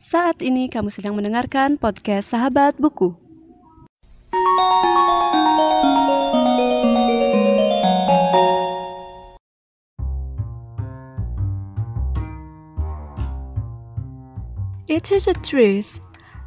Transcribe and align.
Saat 0.00 0.40
ini 0.40 0.72
kamu 0.72 0.88
sedang 0.88 1.12
mendengarkan 1.12 1.76
podcast 1.76 2.32
Sahabat 2.32 2.80
Buku. 2.80 3.12
It 14.88 15.12
is 15.12 15.28
a 15.28 15.36
truth, 15.44 16.00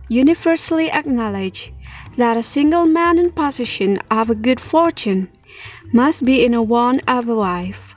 universally 0.09 0.89
acknowledged, 0.89 1.69
that 2.17 2.33
a 2.33 2.41
single 2.41 2.89
man 2.89 3.21
in 3.21 3.29
possession 3.29 4.01
of 4.09 4.33
a 4.33 4.35
good 4.35 4.57
fortune 4.57 5.29
must 5.93 6.25
be 6.25 6.41
in 6.41 6.57
a 6.57 6.65
want 6.65 7.05
of 7.05 7.29
a 7.29 7.37
wife. 7.37 7.92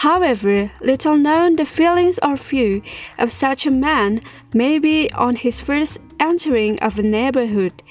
However 0.00 0.72
little 0.82 1.16
known 1.16 1.56
the 1.56 1.64
feelings 1.64 2.18
or 2.22 2.36
view 2.36 2.82
of 3.16 3.32
such 3.32 3.64
a 3.64 3.70
man 3.70 4.20
may 4.52 4.78
be 4.78 5.10
on 5.12 5.36
his 5.36 5.58
first 5.58 6.00
entering 6.20 6.78
of 6.80 6.98
a 6.98 7.02
neighborhood, 7.02 7.82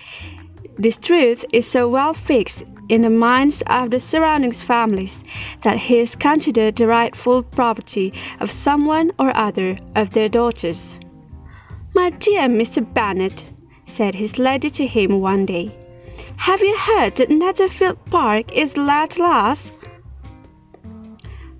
this 0.77 0.97
truth 0.97 1.43
is 1.51 1.65
so 1.65 1.89
well 1.89 2.13
fixed 2.13 2.63
in 2.89 3.01
the 3.01 3.09
minds 3.09 3.63
of 3.65 3.89
the 3.89 3.99
surrounding 3.99 4.51
families 4.51 5.23
that 5.63 5.79
he 5.79 5.97
is 5.97 6.15
considered 6.15 6.75
the 6.75 6.85
rightful 6.85 7.41
property 7.41 8.13
of 8.39 8.51
someone 8.51 9.11
or 9.17 9.35
other 9.35 9.79
of 9.95 10.11
their 10.11 10.29
daughters. 10.29 10.99
My 11.95 12.11
dear 12.11 12.47
Mr. 12.47 12.85
Bennet, 12.93 13.45
said 13.87 14.13
his 14.13 14.37
lady 14.37 14.69
to 14.69 14.85
him 14.85 15.21
one 15.21 15.47
day, 15.47 15.75
have 16.37 16.61
you 16.61 16.77
heard 16.77 17.15
that 17.15 17.31
Netherfield 17.31 17.97
Park 18.11 18.51
is 18.51 18.77
let 18.77 19.17
last? 19.17 19.73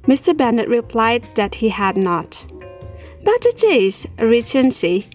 Mr. 0.08 0.36
Bennet 0.36 0.70
replied 0.70 1.26
that 1.36 1.55
he 1.55 1.70
had 1.70 1.98
not. 1.98 2.45
But 3.23 3.45
it 3.45 3.64
is, 3.64 4.05
she, 4.20 5.08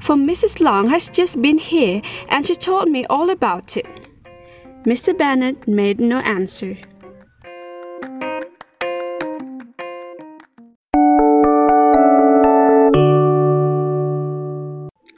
for 0.00 0.16
Mrs. 0.16 0.60
Long 0.60 0.88
has 0.88 1.08
just 1.10 1.40
been 1.40 1.58
here 1.58 2.00
and 2.28 2.46
she 2.46 2.54
told 2.54 2.88
me 2.88 3.04
all 3.06 3.30
about 3.30 3.76
it. 3.76 3.86
Mr. 4.84 5.16
Bennet 5.16 5.68
made 5.68 6.00
no 6.00 6.18
answer. 6.18 6.76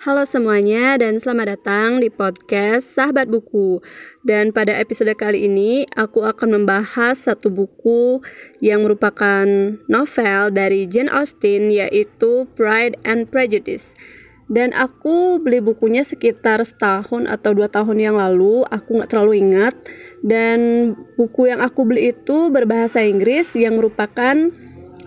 Halo 0.05 0.29
semuanya 0.29 1.01
dan 1.01 1.17
selamat 1.17 1.57
datang 1.57 1.97
di 1.97 2.13
podcast 2.13 2.93
Sahabat 2.93 3.25
Buku. 3.25 3.81
Dan 4.21 4.53
pada 4.53 4.77
episode 4.77 5.09
kali 5.17 5.49
ini 5.49 5.89
aku 5.97 6.21
akan 6.21 6.61
membahas 6.61 7.25
satu 7.25 7.49
buku 7.49 8.21
yang 8.61 8.85
merupakan 8.85 9.49
novel 9.89 10.53
dari 10.53 10.85
Jane 10.85 11.09
Austen 11.09 11.73
yaitu 11.73 12.45
Pride 12.53 13.01
and 13.09 13.33
Prejudice. 13.33 13.97
Dan 14.45 14.77
aku 14.77 15.41
beli 15.41 15.65
bukunya 15.65 16.05
sekitar 16.05 16.61
setahun 16.69 17.25
atau 17.25 17.57
dua 17.57 17.73
tahun 17.73 17.97
yang 17.97 18.21
lalu, 18.21 18.61
aku 18.69 19.01
nggak 19.01 19.09
terlalu 19.09 19.41
ingat. 19.41 19.73
Dan 20.21 20.93
buku 21.17 21.49
yang 21.49 21.65
aku 21.65 21.81
beli 21.89 22.13
itu 22.13 22.53
berbahasa 22.53 23.01
Inggris 23.01 23.49
yang 23.57 23.81
merupakan 23.81 24.53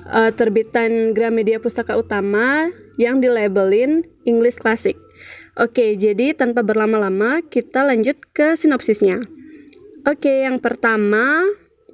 uh, 0.10 0.34
terbitan 0.34 1.14
Gramedia 1.14 1.62
Pustaka 1.62 1.94
Utama 1.94 2.74
yang 2.98 3.22
dilabelin 3.24 4.06
English 4.26 4.60
Classic. 4.60 4.98
Oke, 5.58 5.98
jadi 5.98 6.38
tanpa 6.38 6.62
berlama-lama 6.62 7.42
kita 7.42 7.82
lanjut 7.82 8.18
ke 8.34 8.54
sinopsisnya. 8.54 9.26
Oke, 10.06 10.46
yang 10.46 10.62
pertama 10.62 11.42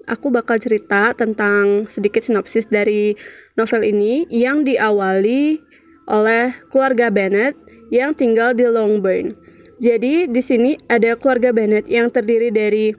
aku 0.07 0.27
bakal 0.31 0.59
cerita 0.59 1.15
tentang 1.15 1.87
sedikit 1.87 2.23
sinopsis 2.27 2.67
dari 2.67 3.15
novel 3.55 3.87
ini 3.87 4.27
yang 4.27 4.67
diawali 4.67 5.63
oleh 6.11 6.51
keluarga 6.67 7.07
Bennett 7.07 7.55
yang 7.91 8.11
tinggal 8.11 8.51
di 8.51 8.67
Longbourn. 8.67 9.31
Jadi 9.79 10.27
di 10.27 10.41
sini 10.43 10.75
ada 10.91 11.15
keluarga 11.15 11.55
Bennett 11.55 11.87
yang 11.87 12.11
terdiri 12.11 12.51
dari 12.51 12.91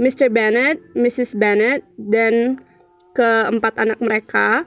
Mr. 0.00 0.32
Bennett, 0.32 0.80
Mrs. 0.96 1.36
Bennett, 1.36 1.84
dan 2.00 2.56
keempat 3.12 3.76
anak 3.76 4.00
mereka 4.00 4.64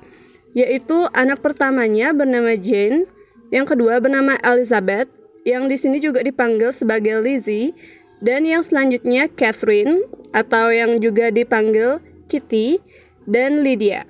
yaitu 0.53 1.09
anak 1.17 1.41
pertamanya 1.41 2.13
bernama 2.13 2.53
Jane, 2.57 3.09
yang 3.49 3.65
kedua 3.65 4.01
bernama 4.01 4.37
Elizabeth, 4.41 5.09
yang 5.45 5.67
di 5.67 5.77
sini 5.77 5.99
juga 5.99 6.23
dipanggil 6.23 6.71
sebagai 6.71 7.21
Lizzie, 7.21 7.75
dan 8.23 8.47
yang 8.47 8.63
selanjutnya 8.63 9.27
Catherine 9.35 10.07
atau 10.31 10.71
yang 10.71 11.03
juga 11.03 11.29
dipanggil 11.29 11.99
Kitty 12.31 12.79
dan 13.27 13.61
Lydia. 13.61 14.07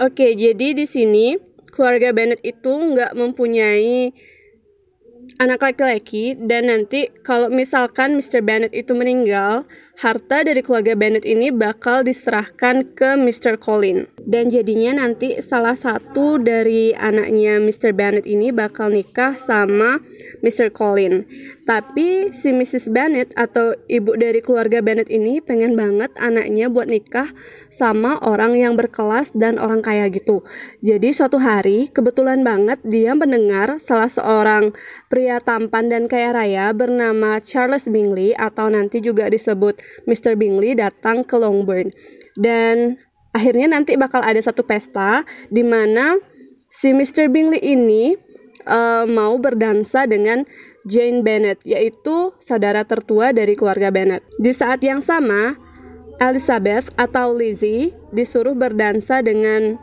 Oke, 0.00 0.34
jadi 0.34 0.74
di 0.74 0.86
sini 0.88 1.38
keluarga 1.70 2.10
Bennett 2.10 2.42
itu 2.42 2.70
nggak 2.70 3.14
mempunyai 3.14 4.10
anak 5.38 5.60
laki-laki 5.62 6.34
dan 6.38 6.70
nanti 6.70 7.10
kalau 7.22 7.50
misalkan 7.50 8.16
Mr. 8.18 8.42
Bennett 8.42 8.74
itu 8.74 8.90
meninggal, 8.96 9.66
harta 9.94 10.42
dari 10.42 10.58
keluarga 10.58 10.98
Bennett 10.98 11.22
ini 11.22 11.54
bakal 11.54 12.02
diserahkan 12.02 12.82
ke 12.98 13.14
Mr. 13.14 13.54
Colin. 13.62 14.10
Dan 14.24 14.50
jadinya 14.50 15.04
nanti 15.04 15.38
salah 15.38 15.78
satu 15.78 16.40
dari 16.42 16.90
anaknya 16.96 17.62
Mr. 17.62 17.94
Bennett 17.94 18.26
ini 18.26 18.50
bakal 18.50 18.90
nikah 18.90 19.38
sama 19.38 20.02
Mr. 20.42 20.74
Colin. 20.74 21.22
Tapi 21.64 22.34
si 22.34 22.50
Mrs. 22.50 22.90
Bennett 22.90 23.30
atau 23.38 23.76
ibu 23.86 24.18
dari 24.18 24.42
keluarga 24.42 24.82
Bennett 24.82 25.12
ini 25.12 25.38
pengen 25.38 25.78
banget 25.78 26.10
anaknya 26.18 26.66
buat 26.66 26.90
nikah 26.90 27.30
sama 27.70 28.18
orang 28.24 28.58
yang 28.58 28.74
berkelas 28.74 29.30
dan 29.36 29.62
orang 29.62 29.84
kaya 29.84 30.10
gitu. 30.10 30.42
Jadi 30.82 31.14
suatu 31.14 31.38
hari 31.38 31.92
kebetulan 31.92 32.42
banget 32.42 32.82
dia 32.82 33.14
mendengar 33.14 33.78
salah 33.78 34.10
seorang 34.10 34.74
pria 35.12 35.38
tampan 35.38 35.86
dan 35.92 36.10
kaya 36.10 36.34
raya 36.34 36.72
bernama 36.74 37.38
Charles 37.44 37.86
Bingley 37.86 38.34
atau 38.34 38.66
nanti 38.72 38.98
juga 38.98 39.30
disebut 39.30 39.83
Mr. 40.04 40.36
Bingley 40.38 40.76
datang 40.76 41.22
ke 41.24 41.36
Longbourn. 41.38 41.90
Dan 42.34 42.98
akhirnya 43.34 43.70
nanti 43.70 43.94
bakal 43.94 44.22
ada 44.22 44.38
satu 44.38 44.62
pesta 44.66 45.22
di 45.50 45.62
mana 45.62 46.18
si 46.70 46.90
Mr. 46.90 47.30
Bingley 47.30 47.62
ini 47.62 48.18
uh, 48.66 49.06
mau 49.06 49.38
berdansa 49.38 50.04
dengan 50.04 50.42
Jane 50.84 51.24
Bennet, 51.24 51.64
yaitu 51.64 52.36
saudara 52.42 52.84
tertua 52.84 53.32
dari 53.32 53.56
keluarga 53.56 53.88
Bennet. 53.88 54.20
Di 54.36 54.52
saat 54.52 54.84
yang 54.84 55.00
sama, 55.00 55.56
Elizabeth 56.20 56.92
atau 57.00 57.32
Lizzie 57.32 57.96
disuruh 58.12 58.52
berdansa 58.52 59.24
dengan 59.24 59.80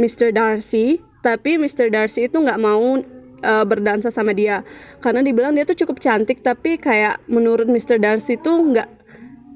Mr. 0.00 0.32
Darcy, 0.32 1.04
tapi 1.20 1.60
Mr. 1.60 1.92
Darcy 1.92 2.24
itu 2.24 2.40
nggak 2.40 2.56
mau 2.56 3.04
uh, 3.44 3.64
berdansa 3.64 4.08
sama 4.08 4.32
dia 4.32 4.64
karena 5.00 5.24
dibilang 5.24 5.56
dia 5.56 5.64
tuh 5.68 5.76
cukup 5.76 6.00
cantik 6.00 6.40
tapi 6.40 6.76
kayak 6.80 7.20
menurut 7.28 7.68
Mr. 7.68 8.00
Darcy 8.00 8.40
tuh 8.40 8.72
nggak 8.72 8.88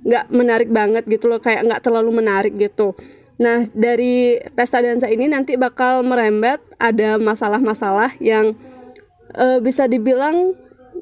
nggak 0.04 0.30
menarik 0.30 0.70
banget 0.70 1.04
gitu 1.08 1.26
loh 1.32 1.40
kayak 1.40 1.64
nggak 1.64 1.82
terlalu 1.82 2.20
menarik 2.22 2.54
gitu 2.54 2.92
nah 3.34 3.66
dari 3.74 4.38
pesta 4.54 4.78
dansa 4.78 5.10
ini 5.10 5.26
nanti 5.26 5.58
bakal 5.58 6.06
merembet 6.06 6.62
ada 6.78 7.18
masalah-masalah 7.18 8.14
yang 8.22 8.54
uh, 9.34 9.58
bisa 9.58 9.90
dibilang 9.90 10.54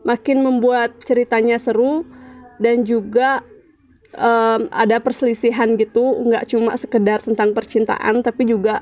makin 0.08 0.40
membuat 0.40 0.96
ceritanya 1.04 1.60
seru 1.60 2.08
dan 2.56 2.88
juga 2.88 3.44
um, 4.16 4.64
ada 4.72 4.96
perselisihan 5.04 5.76
gitu 5.76 6.24
nggak 6.24 6.48
cuma 6.48 6.72
sekedar 6.80 7.20
tentang 7.20 7.52
percintaan 7.52 8.24
tapi 8.24 8.48
juga 8.48 8.80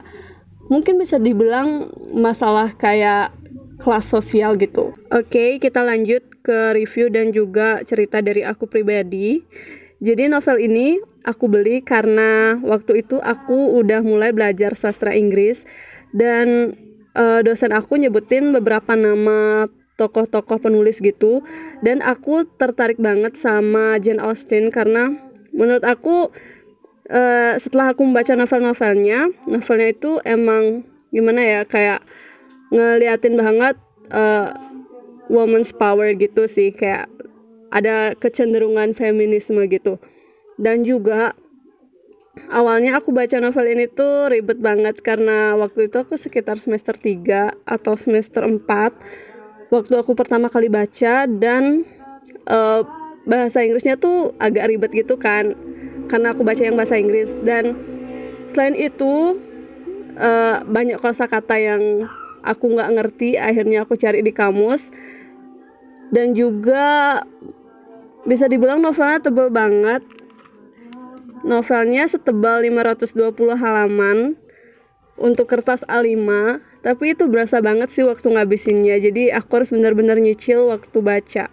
mungkin 0.71 1.03
bisa 1.03 1.19
dibilang 1.19 1.91
masalah 2.15 2.71
kayak 2.79 3.35
kelas 3.81 4.07
sosial 4.07 4.55
gitu. 4.61 4.95
Oke, 5.11 5.59
kita 5.59 5.83
lanjut 5.83 6.23
ke 6.45 6.77
review 6.77 7.09
dan 7.11 7.35
juga 7.35 7.83
cerita 7.83 8.23
dari 8.23 8.47
aku 8.47 8.69
pribadi. 8.69 9.43
Jadi 10.01 10.33
novel 10.33 10.57
ini 10.65 10.97
aku 11.29 11.53
beli 11.53 11.85
karena 11.85 12.57
waktu 12.65 13.05
itu 13.05 13.21
aku 13.21 13.77
udah 13.77 14.01
mulai 14.01 14.33
belajar 14.33 14.73
sastra 14.73 15.13
Inggris. 15.13 15.61
Dan 16.17 16.73
uh, 17.15 17.45
dosen 17.45 17.71
aku 17.71 18.01
nyebutin 18.01 18.51
beberapa 18.57 18.97
nama 18.97 19.69
tokoh-tokoh 20.01 20.65
penulis 20.65 21.05
gitu. 21.05 21.45
Dan 21.85 22.01
aku 22.01 22.49
tertarik 22.57 22.97
banget 22.97 23.37
sama 23.37 24.01
Jane 24.01 24.25
Austen 24.25 24.73
karena 24.73 25.13
menurut 25.53 25.85
aku 25.85 26.33
uh, 27.13 27.55
setelah 27.61 27.93
aku 27.93 28.01
membaca 28.09 28.33
novel-novelnya, 28.33 29.29
novelnya 29.45 29.89
itu 29.93 30.17
emang 30.25 30.89
gimana 31.13 31.45
ya 31.45 31.61
kayak 31.69 32.01
ngeliatin 32.73 33.37
banget 33.37 33.77
uh, 34.09 34.57
woman's 35.29 35.77
power 35.77 36.09
gitu 36.17 36.49
sih. 36.49 36.73
Kayak 36.73 37.13
ada 37.71 38.15
kecenderungan 38.19 38.93
feminisme 38.93 39.63
gitu. 39.71 39.99
Dan 40.61 40.85
juga 40.85 41.33
awalnya 42.53 42.99
aku 43.01 43.11
baca 43.15 43.41
novel 43.41 43.67
ini 43.73 43.87
tuh 43.91 44.29
ribet 44.31 44.61
banget 44.61 45.01
karena 45.01 45.57
waktu 45.57 45.89
itu 45.89 45.97
aku 45.99 46.15
sekitar 46.21 46.61
semester 46.61 46.95
3 46.95 47.65
atau 47.65 47.95
semester 47.97 48.45
4 48.45 49.73
waktu 49.73 49.95
aku 49.97 50.13
pertama 50.19 50.51
kali 50.51 50.69
baca 50.69 51.27
dan 51.27 51.87
uh, 52.51 52.83
bahasa 53.25 53.63
Inggrisnya 53.63 53.97
tuh 53.97 54.35
agak 54.43 54.69
ribet 54.69 54.91
gitu 54.93 55.15
kan 55.17 55.55
karena 56.11 56.35
aku 56.35 56.43
baca 56.43 56.59
yang 56.59 56.75
bahasa 56.75 56.99
Inggris. 56.99 57.31
Dan 57.47 57.79
selain 58.51 58.75
itu 58.75 59.39
uh, 60.19 60.67
banyak 60.67 60.99
kosakata 60.99 61.55
yang 61.55 62.11
aku 62.43 62.75
nggak 62.75 62.91
ngerti 62.99 63.39
akhirnya 63.39 63.87
aku 63.87 63.95
cari 63.95 64.27
di 64.27 64.35
kamus. 64.35 64.91
Dan 66.11 66.35
juga 66.35 67.23
bisa 68.31 68.47
dibilang 68.47 68.79
novelnya 68.79 69.19
tebel 69.19 69.51
banget. 69.51 70.07
Novelnya 71.43 72.07
setebal 72.07 72.63
520 72.63 73.59
halaman 73.59 74.39
untuk 75.19 75.51
kertas 75.51 75.83
A5 75.91 76.23
tapi 76.81 77.13
itu 77.13 77.27
berasa 77.27 77.59
banget 77.59 77.91
sih 77.91 78.07
waktu 78.07 78.31
ngabisinnya. 78.31 79.03
Jadi 79.03 79.35
aku 79.35 79.61
harus 79.61 79.75
benar-benar 79.75 80.17
nyicil 80.23 80.71
waktu 80.71 80.99
baca. 81.03 81.51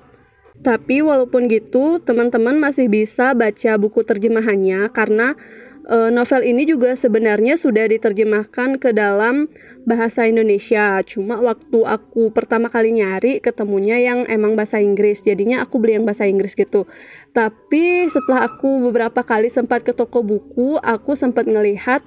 Tapi 0.58 1.06
walaupun 1.06 1.50
gitu 1.50 2.02
teman-teman 2.02 2.58
masih 2.58 2.90
bisa 2.90 3.34
baca 3.34 3.78
buku 3.78 4.02
terjemahannya 4.02 4.90
karena 4.90 5.38
uh, 5.88 6.12
novel 6.12 6.44
ini 6.44 6.68
juga 6.68 6.94
sebenarnya 6.94 7.56
sudah 7.56 7.88
diterjemahkan 7.88 8.78
ke 8.78 8.92
dalam 8.92 9.48
bahasa 9.88 10.28
Indonesia. 10.28 11.00
Cuma 11.08 11.40
waktu 11.40 11.88
aku 11.88 12.36
pertama 12.36 12.68
kali 12.68 13.00
nyari 13.00 13.40
ketemunya 13.40 13.96
yang 13.98 14.28
emang 14.28 14.60
bahasa 14.60 14.84
Inggris. 14.84 15.24
Jadinya 15.24 15.64
aku 15.64 15.80
beli 15.80 15.96
yang 15.96 16.04
bahasa 16.04 16.28
Inggris 16.28 16.54
gitu. 16.54 16.84
Tapi 17.32 18.12
setelah 18.12 18.52
aku 18.52 18.92
beberapa 18.92 19.24
kali 19.24 19.48
sempat 19.48 19.88
ke 19.88 19.96
toko 19.96 20.22
buku, 20.22 20.76
aku 20.84 21.16
sempat 21.16 21.48
ngelihat 21.48 22.04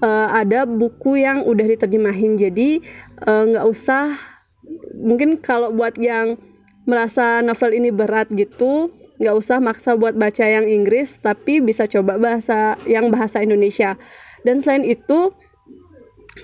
uh, 0.00 0.32
ada 0.32 0.64
buku 0.64 1.20
yang 1.20 1.44
udah 1.44 1.68
diterjemahin. 1.68 2.40
Jadi 2.40 2.80
eh, 3.28 3.42
nggak 3.52 3.64
uh, 3.64 3.70
usah 3.70 4.16
mungkin 4.96 5.36
kalau 5.40 5.70
buat 5.76 6.00
yang 6.00 6.40
merasa 6.88 7.44
novel 7.44 7.76
ini 7.76 7.92
berat 7.92 8.32
gitu 8.32 8.88
nggak 9.18 9.34
usah 9.34 9.58
maksa 9.58 9.98
buat 9.98 10.14
baca 10.14 10.46
yang 10.46 10.66
Inggris 10.70 11.18
tapi 11.18 11.58
bisa 11.58 11.90
coba 11.90 12.16
bahasa 12.18 12.78
yang 12.86 13.10
bahasa 13.10 13.42
Indonesia. 13.42 13.98
Dan 14.46 14.62
selain 14.62 14.86
itu 14.86 15.34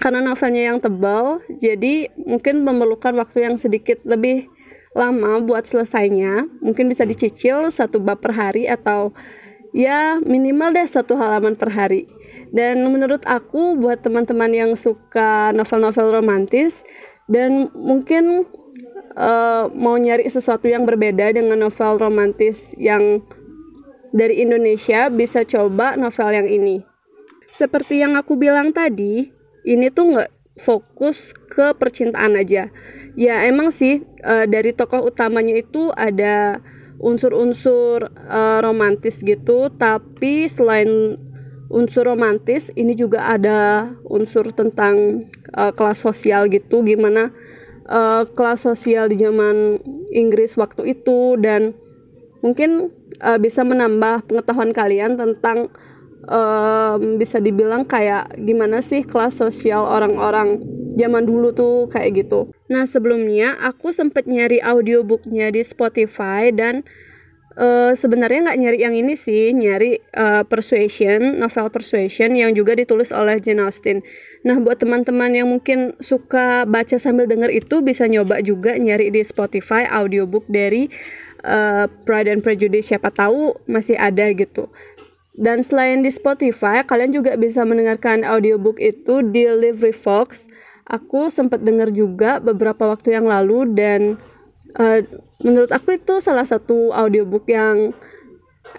karena 0.03 0.19
novelnya 0.19 0.75
yang 0.75 0.79
tebal 0.83 1.39
jadi 1.63 2.11
mungkin 2.19 2.67
memerlukan 2.67 3.15
waktu 3.15 3.47
yang 3.47 3.55
sedikit 3.55 4.03
lebih 4.03 4.51
lama 4.95 5.43
buat 5.43 5.67
selesainya. 5.67 6.47
Mungkin 6.63 6.91
bisa 6.91 7.07
dicicil 7.07 7.71
satu 7.71 8.03
bab 8.03 8.23
per 8.23 8.35
hari 8.35 8.67
atau 8.67 9.15
ya 9.75 10.23
minimal 10.23 10.75
deh 10.75 10.87
satu 10.87 11.19
halaman 11.19 11.59
per 11.59 11.71
hari. 11.71 12.11
Dan 12.55 12.87
menurut 12.87 13.27
aku 13.27 13.75
buat 13.79 14.03
teman-teman 14.07 14.55
yang 14.55 14.73
suka 14.79 15.51
novel-novel 15.51 16.23
romantis 16.23 16.87
dan 17.27 17.67
mungkin 17.75 18.47
uh, 19.17 19.71
mau 19.73 19.97
nyari 19.99 20.27
sesuatu 20.27 20.67
yang 20.69 20.85
berbeda 20.85 21.35
dengan 21.35 21.63
novel 21.63 21.99
romantis 21.99 22.75
yang 22.79 23.23
dari 24.15 24.43
Indonesia 24.47 25.11
bisa 25.11 25.43
coba 25.43 25.99
novel 25.99 26.31
yang 26.31 26.49
ini. 26.51 26.77
Seperti 27.55 28.03
yang 28.03 28.19
aku 28.19 28.35
bilang 28.39 28.75
tadi, 28.75 29.31
ini 29.67 29.87
tuh 29.91 30.15
nggak 30.15 30.31
fokus 30.63 31.35
ke 31.51 31.75
percintaan 31.75 32.39
aja. 32.39 32.71
Ya 33.19 33.47
emang 33.47 33.71
sih 33.71 34.03
uh, 34.23 34.47
dari 34.47 34.75
tokoh 34.75 35.07
utamanya 35.07 35.55
itu 35.59 35.91
ada 35.95 36.63
unsur-unsur 37.03 38.07
uh, 38.11 38.59
romantis 38.63 39.19
gitu, 39.23 39.71
tapi 39.75 40.47
selain 40.47 41.19
unsur 41.71 42.07
romantis 42.07 42.71
ini 42.79 42.95
juga 42.95 43.35
ada 43.35 43.91
unsur 44.07 44.55
tentang 44.55 45.27
uh, 45.59 45.75
kelas 45.75 46.07
sosial 46.07 46.47
gitu, 46.51 46.87
gimana 46.87 47.35
uh, 47.89 48.25
kelas 48.33 48.65
sosial 48.65 49.09
di 49.09 49.21
zaman 49.21 49.81
Inggris 50.13 50.57
waktu 50.57 50.97
itu 50.97 51.37
dan 51.41 51.77
mungkin 52.45 52.93
uh, 53.25 53.41
bisa 53.41 53.65
menambah 53.65 54.29
pengetahuan 54.29 54.77
kalian 54.77 55.17
tentang 55.17 55.73
um, 56.29 57.17
bisa 57.17 57.41
dibilang 57.41 57.89
kayak 57.89 58.37
gimana 58.41 58.85
sih 58.85 59.05
kelas 59.05 59.41
sosial 59.41 59.85
orang-orang 59.85 60.61
zaman 60.95 61.27
dulu 61.27 61.51
tuh 61.51 61.91
kayak 61.91 62.25
gitu. 62.25 62.53
Nah 62.71 62.87
sebelumnya 62.87 63.59
aku 63.61 63.91
sempet 63.91 64.29
nyari 64.31 64.63
audiobooknya 64.63 65.51
di 65.51 65.63
Spotify 65.67 66.55
dan 66.55 66.87
Uh, 67.55 67.95
sebenarnya 67.95 68.51
nggak 68.51 68.59
nyari 68.59 68.79
yang 68.83 68.95
ini 68.99 69.15
sih, 69.15 69.55
nyari 69.55 70.03
uh, 70.19 70.43
Persuasion, 70.43 71.39
novel 71.39 71.71
Persuasion 71.71 72.35
yang 72.35 72.51
juga 72.51 72.75
ditulis 72.75 73.15
oleh 73.15 73.39
Jane 73.39 73.63
Austen. 73.63 74.03
Nah, 74.43 74.59
buat 74.59 74.83
teman-teman 74.83 75.31
yang 75.31 75.47
mungkin 75.47 75.95
suka 76.03 76.67
baca 76.67 76.99
sambil 76.99 77.31
denger 77.31 77.55
itu 77.55 77.79
bisa 77.79 78.11
nyoba 78.11 78.43
juga 78.43 78.75
nyari 78.75 79.15
di 79.15 79.23
Spotify 79.23 79.87
audiobook 79.87 80.43
dari 80.51 80.91
uh, 81.47 81.87
Pride 82.03 82.27
and 82.35 82.43
Prejudice. 82.43 82.91
Siapa 82.91 83.15
tahu 83.15 83.55
masih 83.71 83.95
ada 84.03 84.35
gitu. 84.35 84.67
Dan 85.39 85.63
selain 85.63 86.03
di 86.03 86.11
Spotify, 86.11 86.83
kalian 86.83 87.15
juga 87.15 87.39
bisa 87.39 87.63
mendengarkan 87.63 88.27
audiobook 88.27 88.83
itu 88.83 89.23
di 89.31 89.47
Fox. 89.95 90.51
Aku 90.91 91.31
sempat 91.31 91.63
denger 91.63 91.95
juga 91.95 92.43
beberapa 92.43 92.91
waktu 92.91 93.15
yang 93.15 93.31
lalu 93.31 93.79
dan 93.79 94.19
uh, 94.79 95.07
menurut 95.45 95.71
aku 95.71 96.01
itu 96.01 96.19
salah 96.25 96.49
satu 96.49 96.91
audiobook 96.91 97.47
yang 97.47 97.93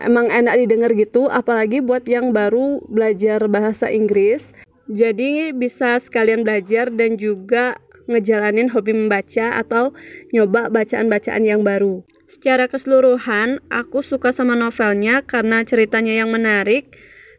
emang 0.02 0.34
enak 0.34 0.60
didengar 0.66 0.92
gitu 0.98 1.30
apalagi 1.30 1.80
buat 1.80 2.04
yang 2.10 2.34
baru 2.34 2.82
belajar 2.90 3.46
bahasa 3.48 3.88
Inggris 3.94 4.44
jadi 4.86 5.54
bisa 5.54 5.98
sekalian 6.02 6.46
belajar 6.46 6.94
dan 6.94 7.18
juga 7.18 7.78
ngejalanin 8.06 8.70
hobi 8.70 8.94
membaca 8.94 9.58
atau 9.58 9.98
nyoba 10.30 10.70
bacaan-bacaan 10.70 11.42
yang 11.42 11.66
baru. 11.66 12.06
Secara 12.30 12.70
keseluruhan, 12.70 13.62
aku 13.70 14.02
suka 14.06 14.34
sama 14.34 14.54
novelnya 14.54 15.26
karena 15.26 15.62
ceritanya 15.66 16.26
yang 16.26 16.30
menarik 16.34 16.94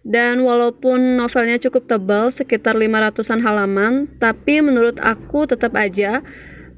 dan 0.07 0.47
walaupun 0.47 1.19
novelnya 1.19 1.59
cukup 1.59 1.91
tebal, 1.91 2.31
sekitar 2.31 2.79
500-an 2.79 3.43
halaman, 3.43 4.07
tapi 4.23 4.63
menurut 4.63 5.03
aku 5.03 5.51
tetap 5.51 5.75
aja 5.75 6.23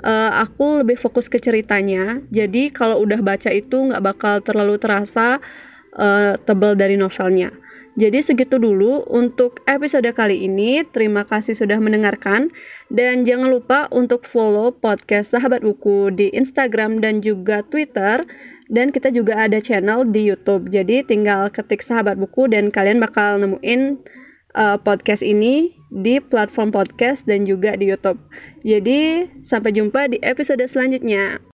uh, 0.01 0.33
aku 0.41 0.81
lebih 0.81 0.97
fokus 0.97 1.29
ke 1.29 1.37
ceritanya. 1.37 2.25
Jadi 2.33 2.73
kalau 2.73 3.05
udah 3.05 3.21
baca 3.21 3.53
itu 3.53 3.77
nggak 3.77 4.01
bakal 4.01 4.35
terlalu 4.41 4.81
terasa 4.81 5.45
uh, 5.93 6.41
tebal 6.41 6.73
dari 6.73 6.97
novelnya. 6.97 7.53
Jadi 7.97 8.21
segitu 8.21 8.61
dulu 8.61 9.07
untuk 9.09 9.65
episode 9.65 10.07
kali 10.13 10.45
ini. 10.45 10.85
Terima 10.91 11.25
kasih 11.25 11.57
sudah 11.57 11.81
mendengarkan 11.81 12.53
dan 12.93 13.25
jangan 13.25 13.49
lupa 13.49 13.89
untuk 13.95 14.29
follow 14.29 14.75
podcast 14.75 15.33
Sahabat 15.33 15.65
Buku 15.65 16.13
di 16.13 16.29
Instagram 16.37 17.01
dan 17.01 17.25
juga 17.25 17.65
Twitter 17.65 18.27
dan 18.69 18.93
kita 18.93 19.09
juga 19.09 19.49
ada 19.49 19.63
channel 19.63 20.05
di 20.05 20.29
YouTube. 20.29 20.69
Jadi 20.69 21.07
tinggal 21.07 21.49
ketik 21.49 21.81
Sahabat 21.81 22.21
Buku 22.21 22.53
dan 22.53 22.69
kalian 22.69 23.01
bakal 23.01 23.41
nemuin 23.41 23.99
uh, 24.59 24.77
podcast 24.83 25.25
ini 25.25 25.79
di 25.89 26.21
platform 26.21 26.73
podcast 26.73 27.25
dan 27.25 27.49
juga 27.49 27.75
di 27.75 27.89
YouTube. 27.89 28.21
Jadi, 28.61 29.25
sampai 29.41 29.73
jumpa 29.73 30.13
di 30.13 30.21
episode 30.21 30.61
selanjutnya. 30.69 31.41